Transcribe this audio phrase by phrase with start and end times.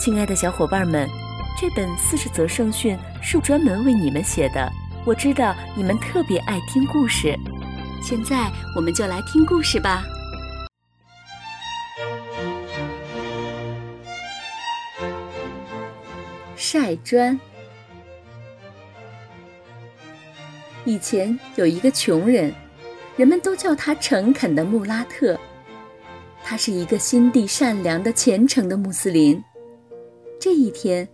[0.00, 1.06] 亲爱的小伙伴们，
[1.60, 4.72] 这本四十则圣训是专门为你们写的。
[5.04, 7.38] 我知道你们特别爱听故事，
[8.02, 10.02] 现在我们就来听故事吧。
[16.56, 17.38] 晒砖。
[20.86, 22.54] 以前有一个穷人，
[23.18, 25.38] 人们都叫他诚恳的穆拉特。
[26.42, 29.38] 他是一个心地善良的虔诚的穆斯林。
[30.40, 31.06] 这一天，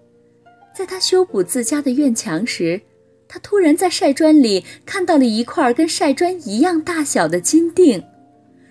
[0.73, 2.81] 在他修补自家的院墙时，
[3.27, 8.05] 他突然在晒砖里看到了一块跟晒砖一样大小的金锭，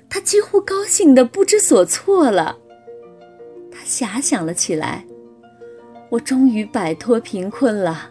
[0.10, 2.58] 他几乎高兴得不知所措了。
[3.70, 5.06] 他遐想了起来
[6.10, 8.10] ：“我终于摆脱贫困了，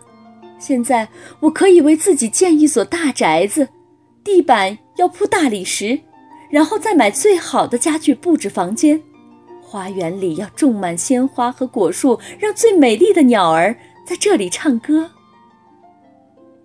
[0.58, 1.08] 现在
[1.40, 3.66] 我可以为自己建一所大宅子，
[4.22, 5.98] 地板要铺大理石，
[6.50, 9.00] 然后再买最好的家具布置房间。”
[9.74, 15.10] 花园里要种满鲜花和果树，让最美丽的鸟儿在这里唱歌。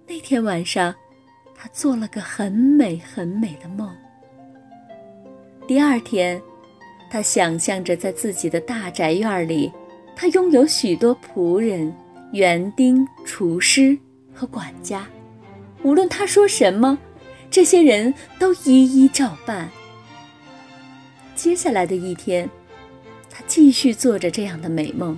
[0.06, 0.94] 那天晚上，
[1.56, 3.92] 他做了个很美很美的梦。
[5.68, 6.40] 第二天，
[7.10, 9.74] 他想象着在自己的大宅院里，
[10.16, 11.92] 他拥有许多仆人、
[12.34, 13.98] 园丁、厨师
[14.32, 15.08] 和管家，
[15.82, 16.96] 无论他说什么，
[17.50, 19.68] 这些人都一一照办。
[21.34, 22.48] 接下来的一天。
[23.40, 25.18] 他继续做着这样的美梦，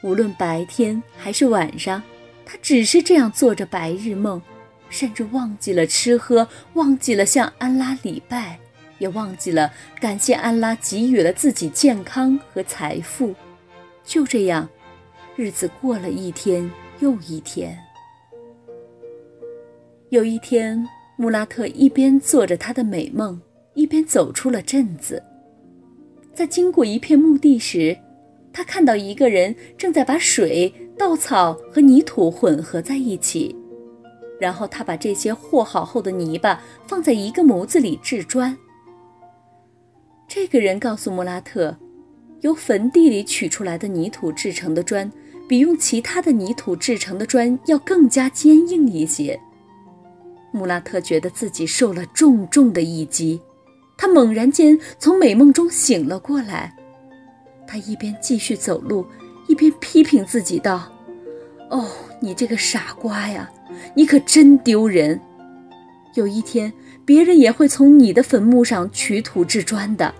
[0.00, 2.00] 无论白天还是晚上，
[2.46, 4.40] 他只是这样做着白日梦，
[4.88, 8.60] 甚至忘记了吃喝，忘记了向安拉礼拜，
[8.98, 13.34] 也忘记了感谢安拉给予了自己健康和财富。
[14.04, 14.68] 就这样，
[15.34, 16.70] 日子过了一天
[17.00, 17.76] 又一天。
[20.10, 23.42] 有一天，穆拉特一边做着他的美梦，
[23.74, 25.20] 一边走出了镇子。
[26.34, 27.96] 在经过一片墓地时，
[28.52, 33.54] 他看到一个人正在把水、稻草和泥土混合在一起，
[34.40, 38.56] 然后他把这些和好后的泥巴放在一个模子里制砖。
[40.26, 41.76] 这个人告诉穆拉特，
[42.40, 45.10] 由坟地里取出来的泥土制成的砖，
[45.46, 49.38] 比用其他的泥土制成的砖要更加坚硬一些。
[50.50, 53.38] 穆拉特觉得自己受了重重的一击。
[53.96, 56.74] 他猛然间从美梦中醒了过来，
[57.66, 59.06] 他一边继续走路，
[59.46, 60.92] 一边批评自己道
[61.70, 61.86] ：“哦，
[62.20, 63.50] 你这个傻瓜呀，
[63.94, 65.20] 你可真丢人！
[66.14, 66.72] 有一天，
[67.04, 70.12] 别人也会从你的坟墓上取土制砖的。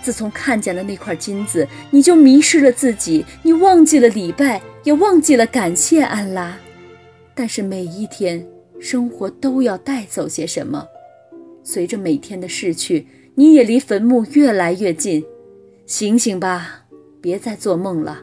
[0.00, 6.56] 自从看见了那块金子，你就迷失了自己，你忘记了礼拜，也忘记了感谢安拉。
[7.34, 8.46] 但是每一天，
[8.80, 10.86] 生活都要带走些什么。”
[11.62, 15.24] 随着每天的逝去，你也离坟墓越来越近。
[15.86, 16.84] 醒醒吧，
[17.20, 18.22] 别再做梦了。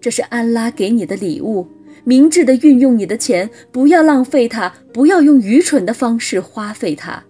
[0.00, 1.66] 这是安拉给你的礼物，
[2.04, 7.24] 明智的运用你的钱，不要浪费它，不要用愚蠢的方式花费它。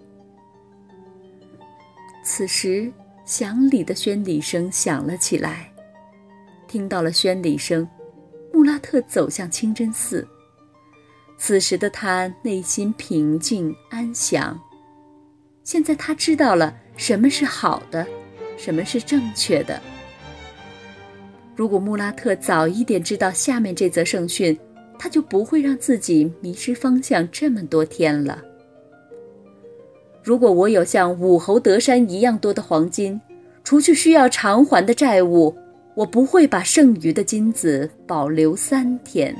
[2.25, 2.91] 此时，
[3.25, 5.71] 响礼的宣礼声响了起来。
[6.67, 7.87] 听到了宣礼声，
[8.53, 10.27] 穆拉特走向清真寺。
[11.37, 14.59] 此时的他内心平静安详。
[15.65, 18.07] 现在他知道了什么是好的，
[18.59, 19.81] 什么是正确的。
[21.57, 24.57] 如果穆拉特早一点知道下面这则圣训，
[24.99, 28.43] 他就不会让自己迷失方向这么多天了。
[30.23, 33.19] 如果我有像武侯德山一样多的黄金，
[33.65, 35.57] 除去需要偿还的债务，
[35.95, 39.35] 我不会把剩余的金子保留三天。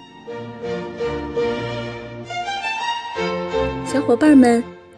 [3.85, 4.65] 小伙伴们。